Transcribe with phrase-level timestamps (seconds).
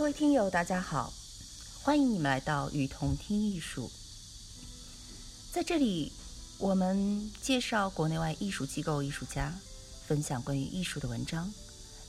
[0.00, 1.12] 各位听友，大家好，
[1.82, 3.90] 欢迎你们来到雨桐听艺术。
[5.52, 6.10] 在这里，
[6.58, 9.54] 我们介绍国内外艺术机构、艺术家，
[10.06, 11.52] 分享关于艺术的文章，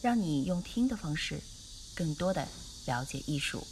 [0.02, 1.42] 让你用听的方式，
[1.94, 2.48] 更多的
[2.86, 3.68] 了解艺术。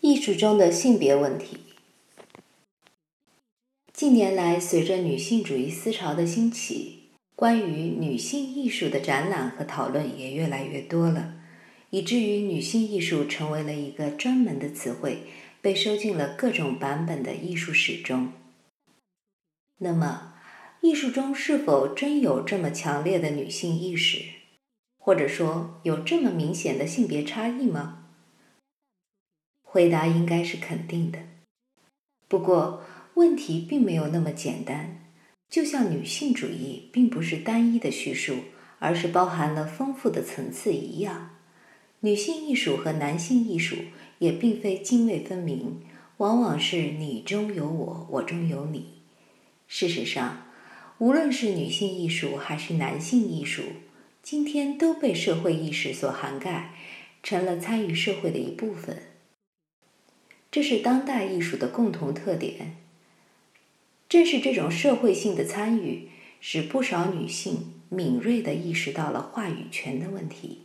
[0.00, 1.58] 艺术中的性别问题。
[3.92, 7.07] 近年来，随着女性主义思潮的兴起，
[7.38, 11.34] 关于女性艺术的展览和讨论也越来越多了，
[11.90, 15.22] 以至于女性艺术成为了一个专门的词汇，
[15.60, 18.32] 被收进了各种版本的艺术史中。
[19.76, 20.34] 那么，
[20.80, 24.20] 艺术中是否真有这么强烈的女性意识，
[24.98, 28.08] 或者说有这么明显的性别差异吗？
[29.62, 31.20] 回答应该是肯定的。
[32.26, 32.82] 不过，
[33.14, 35.04] 问题并没有那么简单。
[35.50, 38.36] 就像女性主义并不是单一的叙述，
[38.78, 41.36] 而是包含了丰富的层次一样，
[42.00, 43.76] 女性艺术和男性艺术
[44.18, 45.80] 也并非泾渭分明，
[46.18, 48.98] 往往是你中有我，我中有你。
[49.66, 50.44] 事实上，
[50.98, 53.62] 无论是女性艺术还是男性艺术，
[54.22, 56.74] 今天都被社会意识所涵盖，
[57.22, 59.02] 成了参与社会的一部分。
[60.50, 62.76] 这是当代艺术的共同特点。
[64.08, 66.08] 正是这种社会性的参与，
[66.40, 70.62] 使不少女性敏锐地意识到了话语权的问题，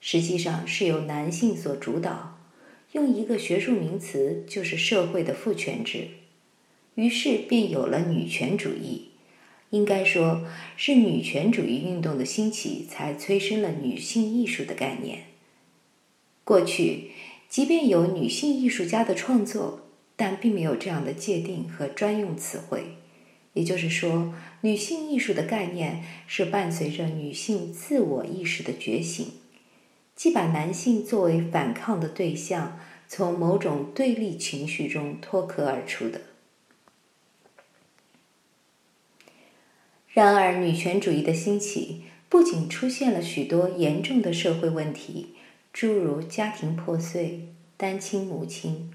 [0.00, 2.38] 实际上是由男性所主导。
[2.92, 6.08] 用一个学术名词，就是社会的父权制。
[6.94, 9.10] 于是便有了女权主义。
[9.70, 10.44] 应该说
[10.76, 15.24] 是女权主义运动的兴起，才催生了女性艺术的概念。
[16.44, 17.10] 过去。
[17.48, 22.96] 即便有女性艺术家的创作，但并没有这样的界定和专用词汇。
[23.52, 29.32] 也就是说，女性艺术的概念是伴随着女性自我意识的觉醒，
[30.14, 32.78] 既把男性作为反抗的对象，
[33.08, 36.20] 从某种对立情绪中脱壳而出的。
[40.12, 45.34] 然而，女权主义的兴起不仅出现了许多严重的社会问题。
[45.72, 48.90] 诸如家庭破碎、单亲母亲、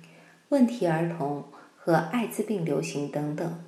[0.51, 1.45] 问题儿童
[1.77, 3.63] 和艾滋病流行等等，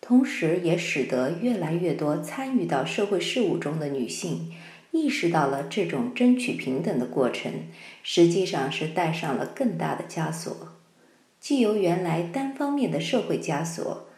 [0.00, 4.52] 同时也使得越来越多参与到社会事务中的女性
[4.90, 7.52] 意识到了这种争取平等的过程
[8.02, 10.74] 实际上是带上了更大的枷锁，
[11.38, 14.08] 既由原来单方面的社会枷锁，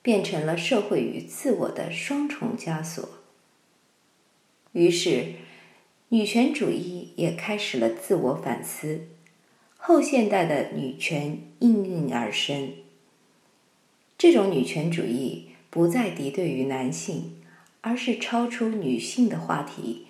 [0.00, 3.06] 变成了社会与自我的双重枷锁。
[4.72, 5.34] 于是。
[6.12, 9.02] 女权主义也开始了自我反思，
[9.90, 12.74] 后现代的女权应运而生。
[14.16, 17.42] 这种女权主义不再敌对于男性，
[17.80, 20.06] 而是超出女性的话题，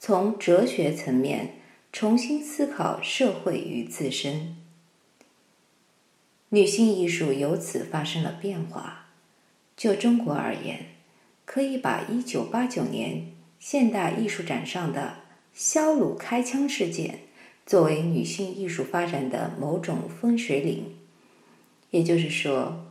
[0.00, 1.54] 从哲学层面
[1.92, 4.56] 重新思考社会与自身。
[6.48, 9.06] 女性艺术由此发生了变化。
[9.76, 10.86] 就中国而言，
[11.44, 13.28] 可以把一九八九年
[13.60, 15.18] 现代艺术展上的。
[15.54, 17.20] 肖鲁开枪事件
[17.64, 20.96] 作为女性艺术发展的某种分水岭，
[21.90, 22.86] 也就是说，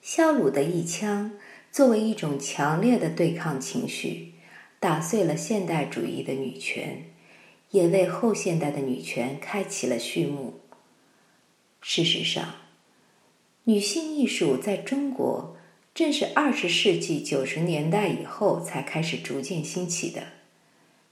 [0.00, 1.32] 肖鲁的一枪
[1.70, 4.32] 作为一种强烈的对抗情绪，
[4.80, 7.04] 打碎了现代主义的女权，
[7.70, 10.60] 也为后现代的女权开启了序幕。
[11.80, 12.54] 事实上，
[13.64, 15.56] 女性艺术在中国
[15.94, 20.22] 正是二十世纪九十年代以后才开始逐渐兴起的。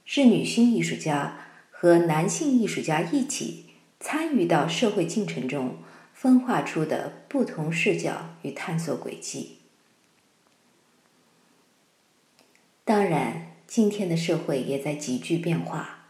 [0.05, 1.44] 是女性艺术家
[1.85, 3.67] 和男性艺术家一起
[4.01, 5.77] 参与到社会进程中，
[6.15, 9.59] 分化出的不同视角与探索轨迹。
[12.87, 16.07] 当然，今天的社会也在急剧变化，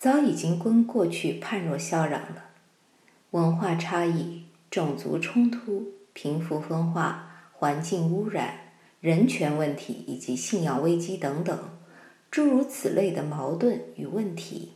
[0.00, 2.46] 早已经跟过去判若霄壤了。
[3.30, 11.56] 文化差异、种族冲突、贫富分化、环境污染、人权问题以及信仰危机等等。
[12.32, 14.72] 诸如此类的矛盾与问题，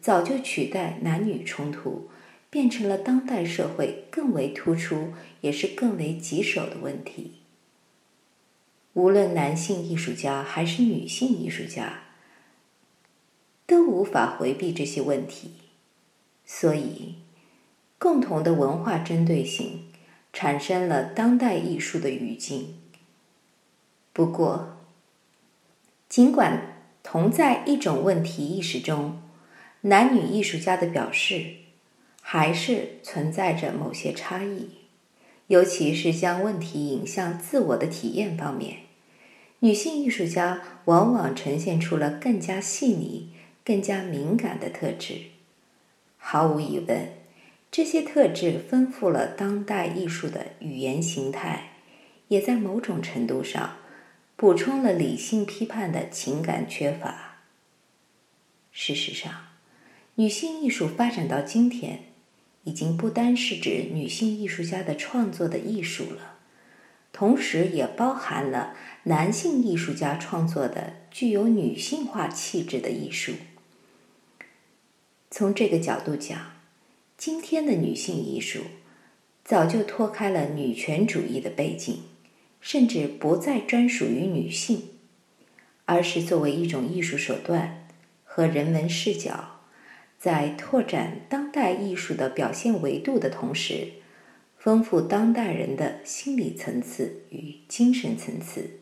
[0.00, 2.08] 早就取代男女冲突，
[2.48, 7.34] 变成了当代社会更为突出也是更为棘手的问题。
[8.94, 12.02] 无论男性艺术家还是女性艺术家，
[13.66, 15.52] 都无法回避这些问题，
[16.44, 17.16] 所以，
[17.98, 19.84] 共同的文化针对性
[20.32, 22.76] 产生了当代艺术的语境。
[24.12, 24.78] 不过，
[26.08, 26.76] 尽管。
[27.02, 29.22] 同在一种问题意识中，
[29.82, 31.54] 男女艺术家的表示
[32.20, 34.68] 还是存在着某些差异，
[35.46, 38.80] 尤其是将问题引向自我的体验方面。
[39.60, 43.30] 女性艺术家往往呈现出了更加细腻、
[43.64, 45.16] 更加敏感的特质。
[46.18, 47.12] 毫无疑问，
[47.70, 51.72] 这些特质丰富了当代艺术的语言形态，
[52.28, 53.78] 也在某种程度上
[54.36, 57.38] 补充了理性批判的情感缺乏。
[58.72, 59.32] 事实上，
[60.20, 62.00] 女性艺术发展到今天，
[62.64, 66.36] 已经不单是指女性艺术家的创作的艺术了，
[67.10, 73.32] 同时也包含了男性艺术家创作的具有女性化气质的艺术。
[75.30, 76.52] 从这个角度讲，
[77.16, 78.64] 今天的女性艺术
[79.42, 82.02] 早就脱开了女权主义的背景，
[82.60, 84.82] 甚至不再专属于女性，
[85.86, 87.88] 而是作为一种艺术手段
[88.22, 89.59] 和人文视角，
[90.20, 93.94] 在拓展当代艺术的表现维度的同时，
[94.58, 98.72] 丰富当代人的心理层次与精神层次。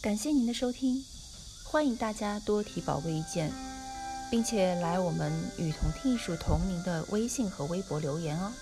[0.00, 1.02] 感谢您的收听，
[1.64, 3.50] 欢迎大家多提宝贵意见，
[4.30, 8.52] 并且来我们“与同听艺术”同名的微信和微博留言哦。